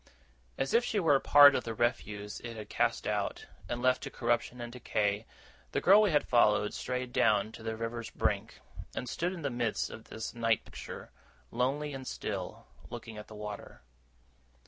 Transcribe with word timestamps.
As 0.57 0.73
if 0.73 0.83
she 0.83 0.99
were 0.99 1.13
a 1.13 1.19
part 1.21 1.53
of 1.53 1.63
the 1.63 1.75
refuse 1.75 2.39
it 2.39 2.57
had 2.57 2.69
cast 2.69 3.05
out, 3.05 3.45
and 3.69 3.83
left 3.83 4.01
to 4.01 4.09
corruption 4.09 4.59
and 4.59 4.73
decay, 4.73 5.27
the 5.73 5.79
girl 5.79 6.01
we 6.01 6.09
had 6.09 6.27
followed 6.27 6.73
strayed 6.73 7.13
down 7.13 7.51
to 7.51 7.61
the 7.61 7.75
river's 7.77 8.09
brink, 8.09 8.61
and 8.95 9.07
stood 9.07 9.31
in 9.31 9.43
the 9.43 9.51
midst 9.51 9.91
of 9.91 10.05
this 10.05 10.33
night 10.33 10.65
picture, 10.65 11.11
lonely 11.51 11.93
and 11.93 12.07
still, 12.07 12.65
looking 12.89 13.19
at 13.19 13.27
the 13.27 13.35
water. 13.35 13.83